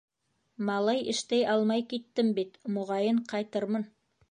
Малай 0.69 1.03
эштәй 1.13 1.43
алмай 1.57 1.85
киттем 1.93 2.33
бит, 2.41 2.59
моғайын 2.79 3.23
ҡайтырмын. 3.35 3.89